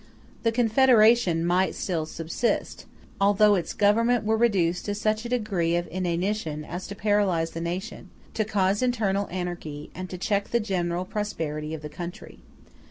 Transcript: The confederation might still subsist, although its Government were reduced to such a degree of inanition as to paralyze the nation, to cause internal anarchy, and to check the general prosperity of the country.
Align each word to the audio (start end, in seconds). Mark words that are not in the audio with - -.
The 0.41 0.51
confederation 0.51 1.45
might 1.45 1.75
still 1.75 2.07
subsist, 2.07 2.87
although 3.21 3.53
its 3.53 3.71
Government 3.75 4.25
were 4.25 4.35
reduced 4.35 4.83
to 4.85 4.95
such 4.95 5.25
a 5.25 5.29
degree 5.29 5.75
of 5.75 5.85
inanition 5.89 6.65
as 6.65 6.87
to 6.87 6.95
paralyze 6.95 7.51
the 7.51 7.61
nation, 7.61 8.09
to 8.33 8.43
cause 8.43 8.81
internal 8.81 9.27
anarchy, 9.29 9.91
and 9.93 10.09
to 10.09 10.17
check 10.17 10.49
the 10.49 10.59
general 10.59 11.05
prosperity 11.05 11.75
of 11.75 11.83
the 11.83 11.87
country. 11.87 12.39